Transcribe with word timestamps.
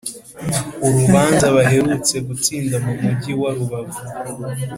Urubanza 0.85 1.45
baherutse 1.55 2.15
gutsinda 2.27 2.75
mu 2.85 2.93
mugi 3.03 3.31
wa 3.41 3.49
Rubavu 3.57 3.99